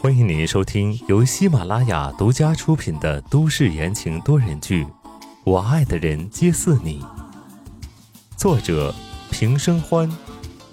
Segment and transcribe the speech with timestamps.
[0.00, 4.84] 欢迎您收听由喜马拉雅独家出品的都市言情多人剧
[5.44, 7.00] 《我爱的人皆似你》，
[8.36, 8.92] 作者
[9.30, 10.10] 平生欢，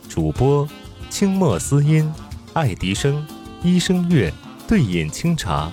[0.10, 0.68] 主播
[1.10, 2.12] 清墨思音、
[2.54, 3.24] 爱迪生、
[3.62, 4.34] 一生月、
[4.68, 5.72] 对饮清茶。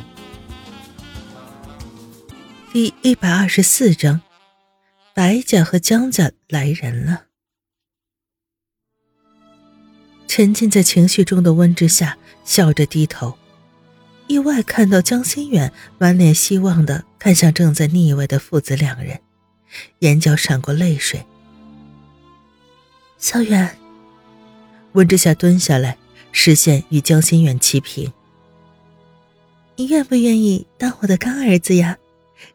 [2.70, 4.20] 第一百二十四章，
[5.14, 7.27] 白家和江家来人了。
[10.38, 13.36] 沉浸在情绪中的温之夏笑着低头，
[14.28, 19.18] 意外看到江心远满脸希望的看向正在腻歪的父子两人，
[19.98, 21.26] 眼角闪过泪水。
[23.18, 23.76] 小远，
[24.92, 25.98] 温之夏蹲下来，
[26.30, 28.12] 视线与江心远齐平。
[29.74, 31.98] 你愿不愿意当我的干儿子呀？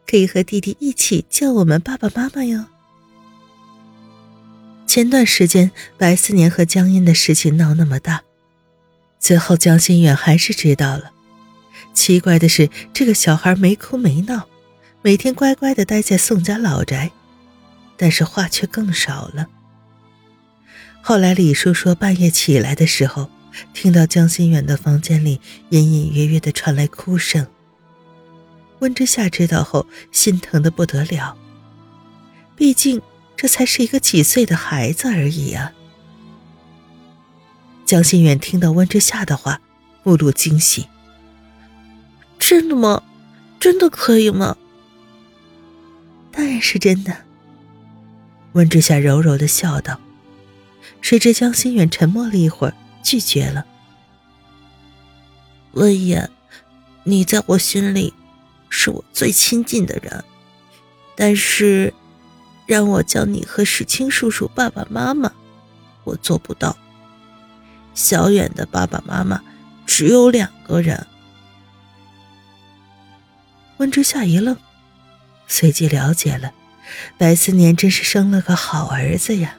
[0.06, 2.64] 可以和弟弟一起叫我们爸爸妈妈哟。
[4.94, 8.22] 前段时间白思年和江阴的事情闹那么大，
[9.18, 11.10] 最后江心远还是知道了。
[11.92, 14.46] 奇怪的是，这个小孩没哭没闹，
[15.02, 17.10] 每天乖乖的待在宋家老宅，
[17.96, 19.48] 但是话却更少了。
[21.02, 23.28] 后来李叔说半夜起来的时候，
[23.72, 27.44] 听到江心远的房间里隐隐约约的传来哭声。
[28.78, 31.36] 温之夏知道后，心疼的不得了。
[32.54, 33.02] 毕竟。
[33.36, 35.72] 这才是一个几岁的孩子而已啊！
[37.84, 39.60] 江心远听到温之夏的话，
[40.02, 40.88] 目露惊喜。
[42.38, 43.02] 真的吗？
[43.60, 44.56] 真的可以吗？
[46.30, 47.16] 当然是真的。
[48.52, 50.00] 温之夏柔柔的笑道。
[51.00, 53.66] 谁知江心远沉默了一会儿，拒绝了。
[55.72, 56.30] 温言，
[57.02, 58.14] 你在我心里
[58.70, 60.24] 是我最亲近的人，
[61.14, 61.92] 但是。
[62.66, 65.30] 让我叫你和史清叔叔爸爸妈妈，
[66.04, 66.76] 我做不到。
[67.94, 69.40] 小远的爸爸妈妈
[69.86, 71.06] 只有两个人。
[73.76, 74.56] 温之夏一愣，
[75.46, 76.52] 随即了解了，
[77.18, 79.56] 白思年真是生了个好儿子呀。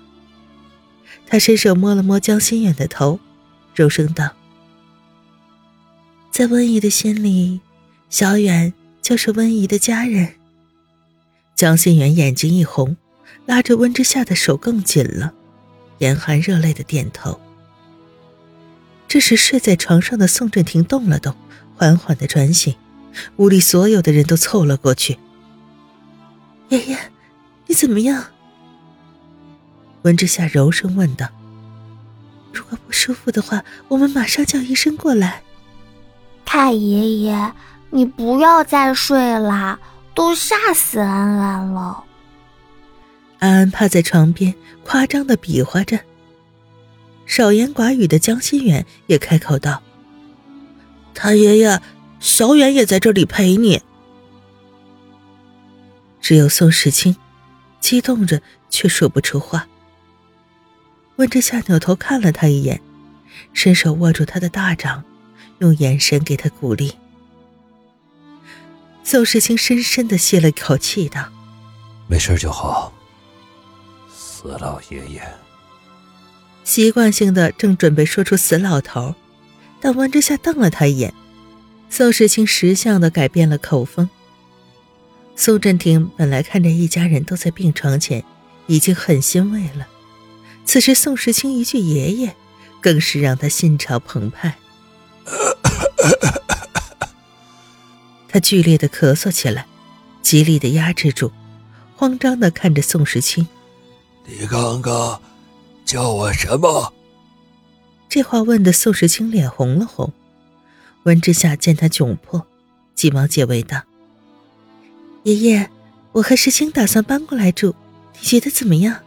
[1.27, 3.19] 他伸手摸了摸江心远的头，
[3.73, 4.31] 柔声道
[6.31, 7.61] ：“在温姨的心里，
[8.09, 10.35] 小远就是温姨的家人。”
[11.55, 12.97] 江心远眼睛一红，
[13.45, 15.33] 拉着温之夏的手更紧了，
[15.99, 17.39] 眼含热泪的点头。
[19.07, 21.33] 这时，睡在床上的宋振廷动了动，
[21.77, 22.75] 缓缓的转醒，
[23.37, 25.17] 屋里所有的人都凑了过去。
[26.67, 26.97] 爷爷，
[27.67, 28.25] 你怎么样？
[30.01, 31.29] 温之夏柔声问道。
[32.51, 35.41] 如果不舒服的话，我们马上叫医生过来。
[36.43, 37.53] 太爷爷，
[37.91, 39.79] 你不要再睡啦。
[40.15, 42.03] 都吓死安安了。
[43.39, 45.99] 安安趴在床边，夸张的比划着。
[47.27, 49.83] 少言寡语的江心远也开口道
[51.13, 51.81] ：“他爷爷，
[52.19, 53.81] 小远也在这里陪你。”
[56.21, 57.15] 只有宋时清，
[57.79, 59.67] 激动着却说不出话。
[61.17, 62.79] 温之夏扭头看了他一眼，
[63.53, 65.03] 伸手握住他的大掌，
[65.59, 66.93] 用眼神给他鼓励。
[69.07, 71.29] 宋时清深深的吸了一口气，道
[72.09, 72.91] ：“没事就好。”
[74.11, 75.21] 死老爷爷。
[76.63, 79.13] 习惯性的正准备说出“死老头”，
[79.79, 81.13] 但温之夏瞪了他一眼。
[81.87, 84.09] 宋时清识相的改变了口风。
[85.35, 88.25] 宋振廷本来看着一家人都在病床前，
[88.65, 89.87] 已经很欣慰了，
[90.65, 92.35] 此时宋时清一句“爷爷”，
[92.81, 94.55] 更是让他心潮澎湃。
[98.35, 99.65] 他剧烈的咳嗽起来，
[100.21, 101.31] 极力的压制住，
[101.95, 103.47] 慌张的看着宋时清
[104.27, 105.21] ：“你刚刚
[105.85, 106.93] 叫我什么？”
[108.09, 110.11] 这话问的宋时清脸红了红。
[111.03, 112.45] 温之夏见他窘迫，
[112.93, 113.81] 急忙解围道
[115.23, 115.69] ：“爷爷，
[116.11, 117.73] 我和时清打算搬过来住，
[118.15, 118.99] 你觉得怎么样？”“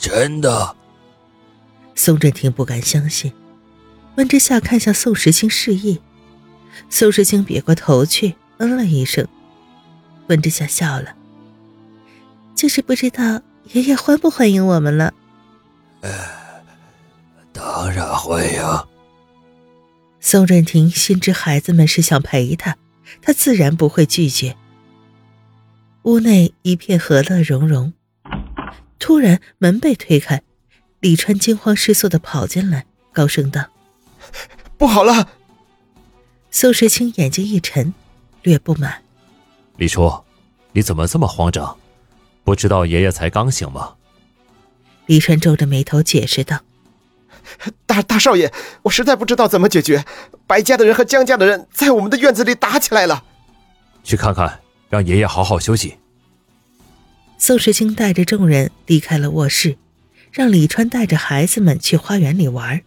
[0.00, 0.74] 真的？”
[1.94, 3.30] 宋振庭不敢相信。
[4.16, 6.00] 温之夏看向宋时清示意，
[6.88, 8.34] 宋时清别过头去。
[8.62, 9.26] 嗯了一声，
[10.28, 11.16] 温之夏笑了，
[12.54, 13.42] 就是不知道
[13.72, 15.12] 爷爷欢不欢迎我们了。
[17.52, 18.62] 当然欢迎。
[20.20, 22.76] 宋振廷心知孩子们是想陪他，
[23.20, 24.56] 他自然不会拒绝。
[26.02, 27.92] 屋内一片和乐融融，
[29.00, 30.40] 突然门被推开，
[31.00, 33.66] 李川惊慌失措的跑进来，高声道
[34.78, 35.30] ：“不好了！”
[36.52, 37.92] 宋时清眼睛一沉。
[38.42, 39.02] 略不满，
[39.76, 40.12] 李叔，
[40.72, 41.76] 你怎么这么慌张？
[42.44, 43.94] 不知道爷爷才刚醒吗？
[45.06, 46.60] 李川皱着眉头解释道
[47.86, 48.52] ：“大大少爷，
[48.82, 50.04] 我实在不知道怎么解决。
[50.46, 53.24] 白家的人和江家的人在我们的院子里打起来了。
[54.02, 55.98] 去看看，让爷爷好好休息。
[57.38, 59.76] 宋时清带着众人离开了卧室，
[60.32, 62.82] 让李川带着孩子们去花园里玩，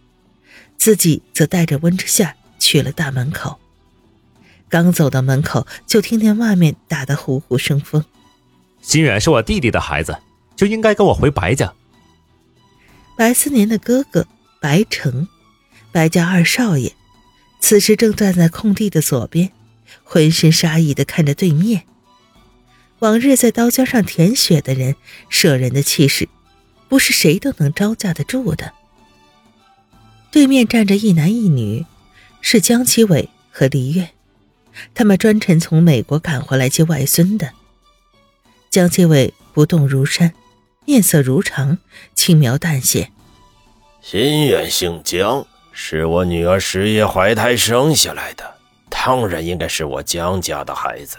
[0.76, 3.58] 自己则带着温之夏去了大门口。
[4.68, 8.04] 刚走到门口，就听见外面打得呼呼生风。
[8.82, 10.18] 心远是我弟弟的孩子，
[10.54, 11.72] 就应该跟我回白家。
[13.16, 14.26] 白思年的哥哥
[14.60, 15.26] 白成，
[15.92, 16.92] 白家二少爷，
[17.60, 19.50] 此时正站在空地的左边，
[20.04, 21.84] 浑身杀意的看着对面。
[23.00, 24.96] 往日在刀尖上舔血的人，
[25.28, 26.28] 摄人的气势，
[26.88, 28.72] 不是谁都能招架得住的。
[30.30, 31.86] 对面站着一男一女，
[32.40, 34.10] 是江其伟和黎月，
[34.94, 37.50] 他们专程从美国赶回来接外孙的。
[38.70, 40.32] 江继伟不动如山，
[40.84, 41.78] 面色如常，
[42.14, 43.10] 轻描淡写
[44.02, 48.54] ：“心远姓江，是我女儿十月怀胎生下来的，
[48.88, 51.16] 当然应该是我江家的孩子。”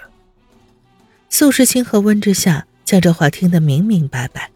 [1.29, 4.51] 宋时清和温之夏将这话听得明明白白，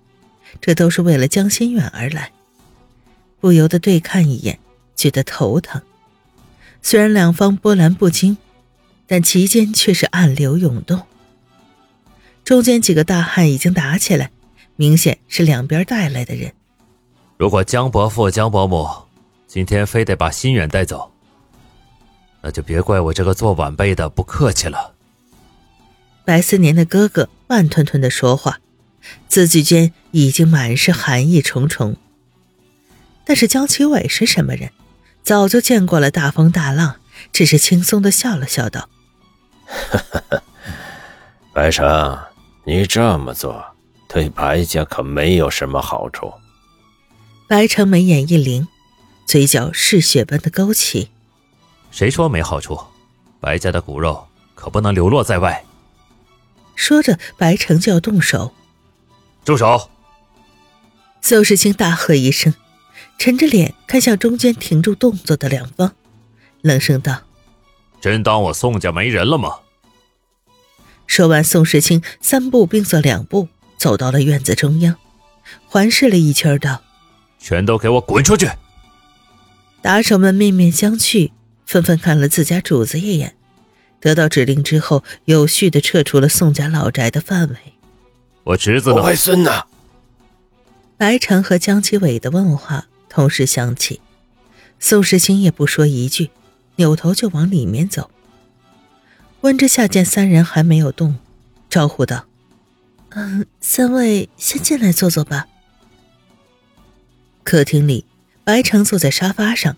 [0.62, 2.32] 这都是为了江心远而来，
[3.40, 4.60] 不由得对看一眼，
[4.96, 5.82] 觉得头疼。
[6.82, 8.38] 虽然两方波澜不惊，
[9.12, 11.02] 但其间却是暗流涌动。
[12.46, 14.32] 中间几个大汉已经打起来，
[14.78, 16.54] 明显是两边带来的人。
[17.36, 18.88] 如果江伯父、江伯母
[19.48, 21.12] 今天非得把心远带走，
[22.40, 24.96] 那就别怪我这个做晚辈的不客气了。
[26.24, 28.60] 白思年的哥哥慢吞吞的说话，
[29.28, 31.98] 字句间已经满是寒意重重。
[33.26, 34.72] 但是江奇伟是什么人？
[35.22, 36.96] 早就见过了大风大浪，
[37.34, 38.88] 只是轻松的笑了笑，道
[41.54, 42.18] ：“白城，
[42.64, 43.64] 你这么做
[44.08, 46.34] 对白家可没有什么好处。”
[47.48, 48.68] 白城眉眼一凌，
[49.26, 51.10] 嘴角嗜血般的勾起
[51.92, 52.80] ：“谁说没好处？
[53.40, 55.66] 白家的骨肉可不能流落在外。”
[56.76, 58.54] 说着，白城就要动手。
[59.44, 59.90] 住手！
[61.22, 62.54] 邹世清大喝一声，
[63.18, 65.94] 沉着脸看向中间停住动作的两方，
[66.62, 67.22] 冷声道
[68.02, 69.60] ：“真当我宋家没人了吗？”
[71.08, 74.96] 说完，宋世清三步并作两步走到了院子中央，
[75.68, 76.82] 环视了一圈，道
[77.38, 78.50] ：“全都给我滚出去！”
[79.82, 81.32] 打手们面面相觑，
[81.66, 83.36] 纷纷看了自家主子一眼。
[84.00, 87.56] 得到指令之后，有序的撤出了宋家老宅的范围。
[88.44, 89.02] 我侄子呢？
[89.02, 89.66] 外孙呢？
[90.98, 94.02] 白晨和江启伟的问话同时响起。
[94.80, 96.30] 宋时清也不说一句，
[96.76, 98.10] 扭头就往里面走。
[99.42, 101.18] 温之夏见三人还没有动，
[101.70, 102.28] 招呼道
[103.10, 105.48] ：“嗯，三位先进来坐坐吧。”
[107.44, 108.06] 客厅里，
[108.44, 109.76] 白城坐在沙发上，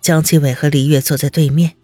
[0.00, 1.74] 江启伟和黎月坐在对面。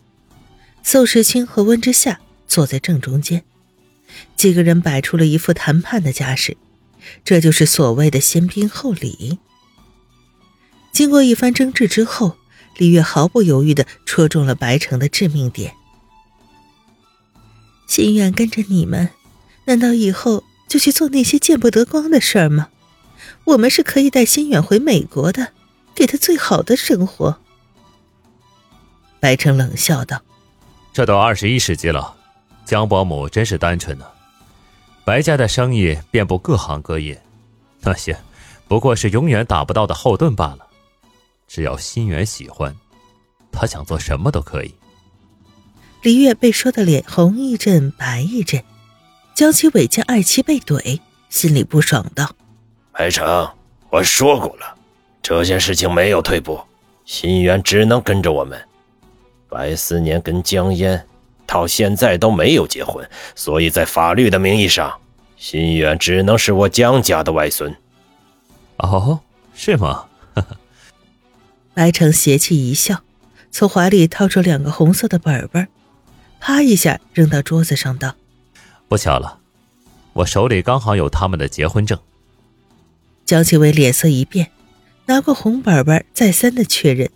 [0.85, 3.43] 宋时清和温之夏坐在正中间，
[4.37, 6.57] 几个人摆出了一副谈判的架势，
[7.25, 9.41] 这就是所谓的先兵后礼。
[10.93, 12.37] 经过一番争执之后，
[12.77, 15.75] 李月毫不犹豫的戳中了白城的致命点。
[17.87, 19.11] 心愿跟着你们，
[19.65, 22.69] 难道以后就去做那些见不得光的事儿吗？
[23.45, 25.53] 我们是可以带心远回美国的，
[25.95, 27.39] 给他最好的生活。
[29.21, 30.23] 白城冷笑道。
[30.93, 32.17] 这都二十一世纪了，
[32.65, 34.05] 江伯母真是单纯呢。
[35.05, 37.23] 白家的生意遍布各行各业，
[37.81, 38.19] 那些
[38.67, 40.66] 不过是永远打不到的后盾罢了。
[41.47, 42.75] 只要心源喜欢，
[43.53, 44.75] 他想做什么都可以。
[46.03, 48.63] 李月被说的脸红一阵白一阵，
[49.35, 52.31] 江启伟见二妻被怼，心里不爽道
[52.93, 53.51] ：“白成，
[53.91, 54.77] 我说过了，
[55.23, 56.61] 这件事情没有退步，
[57.05, 58.61] 心源只能跟着我们。”
[59.49, 61.07] 白思年跟江烟
[61.47, 64.93] 到现在都没有结婚，所以在法律的名义上，
[65.37, 67.75] 心远只能是我江家的外孙。
[68.79, 69.21] 哦，
[69.55, 70.05] 是吗？
[71.77, 73.03] 白成邪气一笑，
[73.51, 75.69] 从怀里掏出两个红色的本本，
[76.41, 78.17] 啪一下扔到桌子上，道
[78.89, 79.41] ：“不巧了，
[80.15, 81.99] 我手里刚好有他们的结婚证。”
[83.27, 84.53] 江启伟脸色一变，
[85.05, 87.11] 拿过红本本，再三的确认，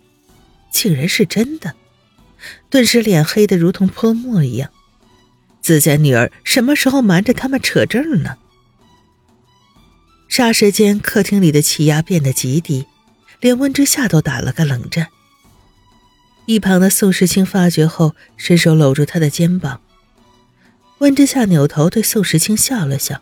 [0.69, 1.73] 竟然是真的。
[2.69, 4.69] 顿时脸黑的如同泼墨一样，
[5.59, 8.37] 自家女儿什么时候瞒着他们扯证呢？
[10.29, 12.85] 霎时间，客厅里的气压变得极低，
[13.41, 15.09] 连温之夏都打了个冷战。
[16.45, 19.81] 一旁的宋时清发觉后，伸手搂住他的肩膀。
[20.99, 23.21] 温之夏扭头对宋时清笑了笑。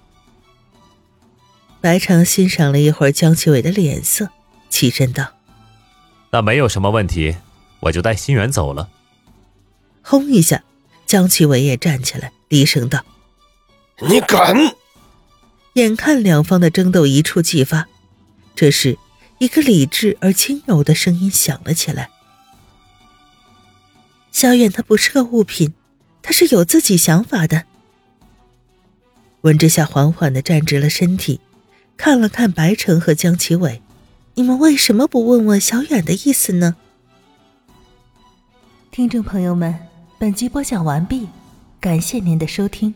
[1.81, 4.29] 白长欣赏了一会儿江启伟的脸色，
[4.69, 5.33] 起身道
[6.31, 7.38] ：“那没有什么问题，
[7.81, 8.89] 我就带心远走了。
[10.01, 10.63] 轰一下，
[11.05, 13.05] 江启伟也站起来，低声道
[14.09, 14.75] ：“你敢！”
[15.75, 17.88] 眼看两方的争斗一触即发，
[18.55, 18.97] 这时，
[19.39, 22.10] 一个理智而轻柔的声音响了起来
[24.31, 25.74] ：“小远他不是个物品，
[26.22, 27.63] 他是有自己想法的。”
[29.41, 31.39] 温之夏缓缓的站直了身体，
[31.96, 33.81] 看了看白城和江启伟
[34.36, 36.75] ：“你们为什么不问问小远的意思呢？”
[38.91, 39.74] 听众朋友们，
[40.19, 41.29] 本集播讲完毕，
[41.79, 42.93] 感谢您的收听。